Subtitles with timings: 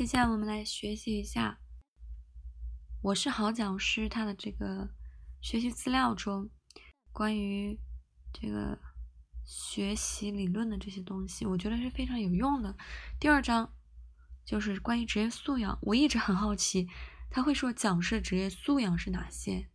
[0.00, 1.60] 接下来我们来学习一下
[3.02, 4.88] 《我是好讲师》他的这个
[5.42, 6.48] 学习资料中
[7.12, 7.78] 关于
[8.32, 8.78] 这个
[9.44, 12.74] 学习理论的这些东西，我觉得是非常有用的。
[13.20, 13.74] 第二章
[14.42, 16.88] 就是关于职业素养，我一直很好奇，
[17.30, 19.68] 他会说讲师职业素养是哪些？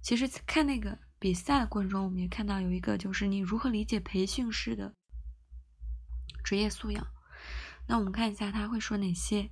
[0.00, 4.94] 其实看那个比赛的过程中，我们也看到有一个就是你如何理解培训师的
[6.44, 7.04] 职业素养。
[7.88, 9.50] 那我们看一下他会说哪些。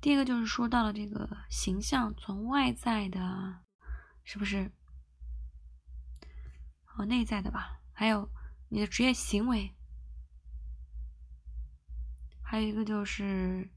[0.00, 3.60] 第一个就是说到了这个形象，从外在的，
[4.24, 4.70] 是不是？
[6.84, 7.80] 和内在的吧。
[7.92, 8.30] 还有
[8.68, 9.74] 你的职业行为，
[12.42, 13.70] 还有一个就是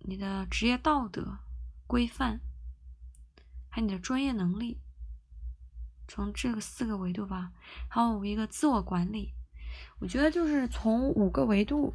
[0.00, 1.38] 你的职业道德
[1.86, 2.40] 规范，
[3.70, 4.80] 还有你的专业能力。
[6.08, 7.52] 从这个四个维度吧，
[7.88, 9.32] 还有一个自我管理。
[10.00, 11.94] 我觉得就是从五个维度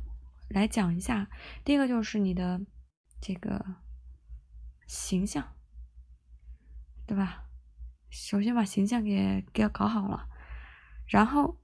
[0.50, 1.30] 来讲一下。
[1.64, 2.62] 第一个就是你的
[3.22, 3.64] 这个
[4.88, 5.55] 形象，
[7.05, 7.46] 对吧？
[8.10, 10.27] 首先把形象给给搞好了，
[11.05, 11.60] 然后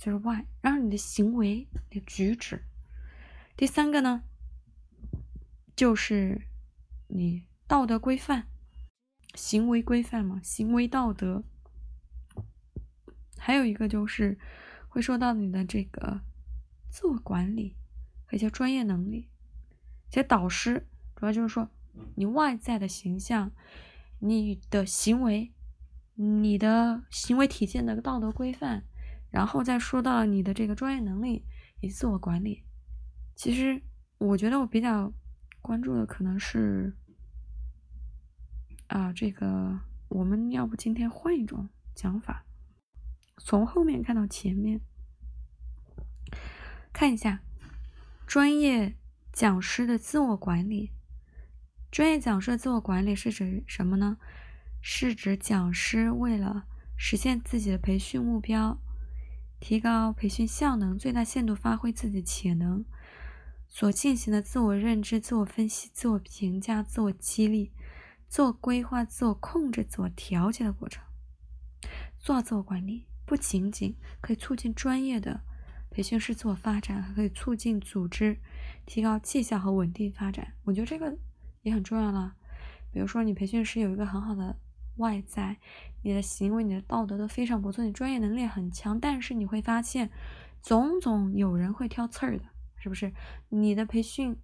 [0.00, 2.64] 就是外，然后你的行为、你举止。
[3.56, 4.24] 第三个呢，
[5.76, 6.48] 就是
[7.08, 8.48] 你道德规范、
[9.34, 11.44] 行为规范嘛，行为道德。
[13.38, 14.38] 还有一个就是。
[14.88, 16.20] 会说到你的这个
[16.88, 17.76] 自我管理
[18.26, 19.28] 和一些专业能力。
[20.08, 21.70] 其实导师主要就是说
[22.14, 23.52] 你外在的形象、
[24.18, 25.52] 你的行为、
[26.14, 28.84] 你的行为体现的道德规范，
[29.30, 31.44] 然后再说到你的这个专业能力
[31.80, 32.64] 以及自我管理。
[33.36, 33.82] 其实
[34.16, 35.12] 我觉得我比较
[35.60, 36.96] 关注的可能是
[38.88, 39.78] 啊，这个
[40.08, 42.44] 我们要不今天换一种讲法。
[43.38, 44.80] 从后面看到前面，
[46.92, 47.40] 看一下
[48.26, 48.96] 专业
[49.32, 50.92] 讲师的自我管理。
[51.90, 54.18] 专业讲师的自我管理是指什么呢？
[54.82, 56.66] 是指讲师为了
[56.96, 58.78] 实现自己的培训目标，
[59.58, 62.84] 提高培训效能，最大限度发挥自己的潜能，
[63.66, 67.72] 所进行的自我认知、自我分析、自我评价、自我激励、
[68.28, 71.02] 自我规划、自我控制、自我调节的过程，
[72.18, 73.07] 做好自我管理。
[73.28, 75.38] 不仅仅可以促进专业的
[75.90, 78.38] 培训师自我发展，还可以促进组织
[78.86, 80.54] 提高绩效和稳定发展。
[80.64, 81.14] 我觉得这个
[81.60, 82.34] 也很重要了。
[82.90, 84.56] 比如说，你培训师有一个很好的
[84.96, 85.58] 外在，
[86.02, 90.08] 你的行为、你的道德都非常不错，你专业能力很强，但是你会发现，
[90.62, 92.44] 总总有人会挑刺儿的，
[92.78, 93.12] 是不是？
[93.50, 94.34] 你的培训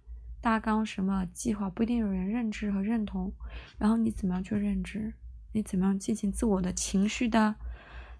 [0.41, 3.33] 大纲、什么计划不一定有人认知和认同，
[3.79, 5.11] 然后你怎么样去认知？
[5.53, 7.55] 你怎么样进行自我的情绪的？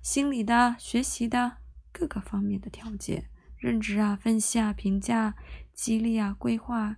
[0.06, 1.58] 心理的、学习的
[1.92, 3.28] 各个方面的调节、
[3.58, 5.34] 认知啊、分析啊、评价、
[5.74, 6.98] 激励啊、规划，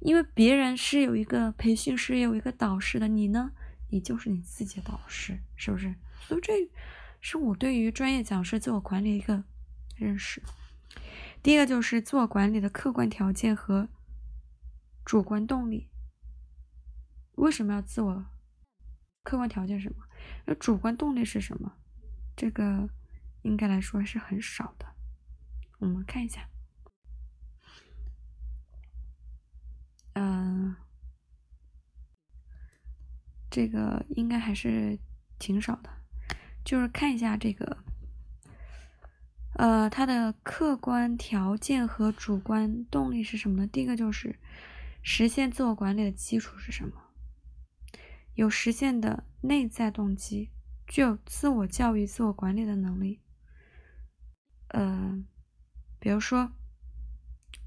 [0.00, 3.52] 因为别人是有一个培训师，有一个导师的，你呢，
[3.90, 5.94] 你就是你自己的导师，是不是？
[6.22, 6.68] 所以这
[7.20, 9.44] 是我对于专业讲师自我管理一个
[9.94, 10.42] 认识。
[11.40, 13.88] 第一个就是自我管理的客观条件和
[15.04, 15.90] 主观动力。
[17.36, 18.26] 为什么要自我？
[19.22, 20.02] 客观条件是什么？
[20.46, 21.74] 那主观动力是什么？
[22.38, 22.88] 这个
[23.42, 24.86] 应该来说是很少的，
[25.80, 26.48] 我们看一下，
[30.12, 30.76] 嗯，
[33.50, 35.00] 这个应该还是
[35.40, 35.90] 挺少的，
[36.64, 37.78] 就是看一下这个，
[39.54, 43.66] 呃，它的客观条件和主观动力是什么呢？
[43.66, 44.38] 第一个就是
[45.02, 47.02] 实现自我管理的基础是什么？
[48.34, 50.52] 有实现的内在动机。
[50.88, 53.20] 具有自我教育、自我管理的能力。
[54.68, 55.22] 呃，
[56.00, 56.50] 比如说，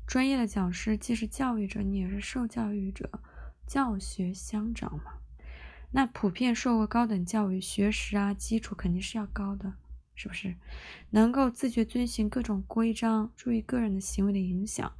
[0.07, 3.21] 专业的讲师既是教育者，你也是受教育者，
[3.67, 5.19] 教学相长嘛。
[5.91, 9.75] 那普遍受过高等教育，学识啊基础肯定是要高的，
[10.15, 10.55] 是不是？
[11.11, 14.91] 能够自觉遵循各种规章，注意个人的行为的影响，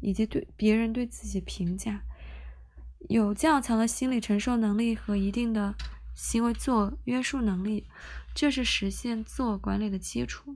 [0.00, 2.02] 以及对别人对自己评价，
[3.08, 5.74] 有较强的心理承受能力和一定的。
[6.22, 7.86] 行为自我约束能力，
[8.34, 10.54] 这是实现自我管理的基础。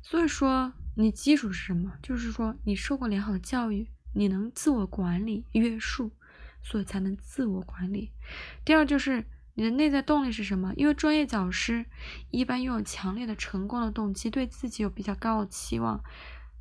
[0.00, 1.92] 所以说，你基础是什么？
[2.02, 6.12] 就是说，你受过良好的教育，你能自我管理约束，
[6.62, 8.10] 所以才能自我管理。
[8.64, 10.72] 第二，就是你的内在动力是什么？
[10.76, 11.84] 因为专业讲师
[12.30, 16.02] 一般拥有强烈的成功的动机，对自己有比较高的期望，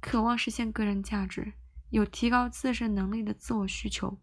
[0.01, 1.53] 渴望实现个人价值。
[1.95, 4.19] 有提高自身能力的自我需求，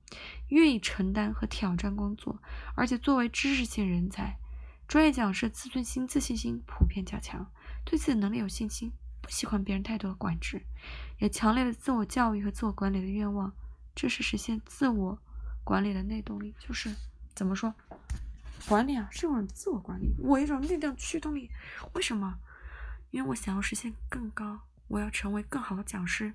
[0.49, 2.39] 愿意承担和挑战工作，
[2.75, 4.39] 而且作为知识性人才，
[4.87, 7.51] 专业讲师自尊心、自信心普遍较强，
[7.83, 8.93] 对自己能力有信心，
[9.23, 10.67] 不喜欢别人太多的管制，
[11.19, 13.51] 也强烈的自我教育和自我管理的愿望。
[13.95, 15.19] 这是实现自我
[15.65, 16.55] 管理的内动力。
[16.59, 16.95] 就是
[17.35, 17.75] 怎么说，
[18.69, 21.51] 管理啊，是一种自我管理，我一种力量驱动力。
[21.95, 22.39] 为什么？
[23.11, 24.61] 因为我想要实现更高，
[24.93, 26.35] 我要成为更好的讲师，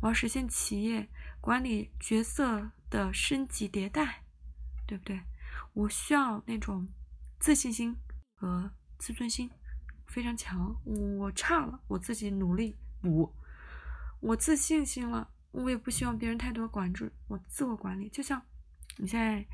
[0.00, 1.08] 我要实现企业
[1.40, 4.22] 管理角色的升级迭代，
[4.86, 5.20] 对不对？
[5.72, 6.86] 我需要那种
[7.40, 7.96] 自信心
[8.36, 9.50] 和自尊心
[10.06, 10.72] 非常强。
[11.18, 13.34] 我差了，我自己努力补。
[14.20, 17.12] 我自信心了，我也不希望别人太多管制。
[17.26, 18.40] 我自我管理，就像
[18.98, 19.44] 你现在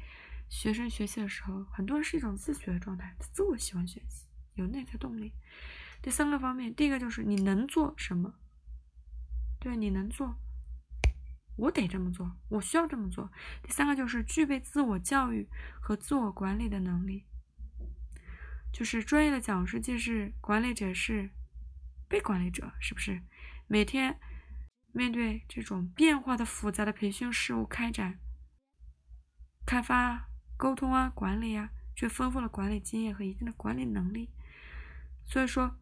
[0.50, 4.26] 学生学习的时候，很多人是一种自学的状态，自我喜欢学习，
[4.56, 5.32] 有内在动力。
[6.02, 8.34] 第三个方面，第一个就是你能做什么，
[9.62, 10.34] 对，你能做，
[11.54, 13.30] 我得这么做，我需要这么做。
[13.62, 15.48] 第三个就是具备自我教育
[15.80, 17.26] 和自我管理的能力，
[18.72, 21.30] 就是专业的讲师既是管理者，是
[22.08, 23.22] 被管理者，是不是？
[23.68, 24.18] 每天
[24.90, 28.18] 面对这种变化的复杂的培训事务开展、
[29.64, 34.32] 开发、沟通啊、管理啊，却丰富了管理经验和一定的管理能力，
[35.24, 35.78] 所以说。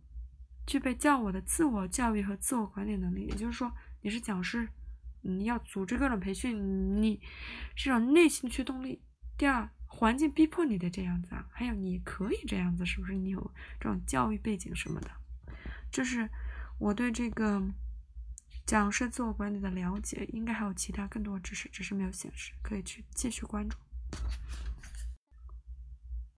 [0.66, 3.72] 具备较我的自我教育和自我管理能力，也就是说，
[4.02, 4.68] 你是讲师，
[5.22, 7.20] 你要组织各种培训，你
[7.74, 9.02] 这种内心驱动力。
[9.36, 13.14] 第二，环境逼迫你的这样子啊，还有你可以这样子，是不是？
[13.14, 15.10] 你有这种教育背景什么的，
[15.90, 16.28] 就是
[16.78, 17.62] 我对这个
[18.64, 23.76] 讲师自我管理的了解，应该还有其他更多的知识，只是没有显示，可以去继续关注。